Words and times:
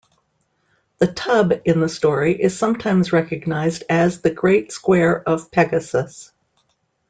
The 0.97 1.05
tub 1.05 1.53
in 1.63 1.79
the 1.79 1.87
story 1.87 2.33
is 2.33 2.57
sometimes 2.57 3.13
recognized 3.13 3.83
as 3.87 4.19
the 4.21 4.31
Great 4.31 4.71
Square 4.71 5.21
of 5.29 5.51
Pegasus. 5.51 6.31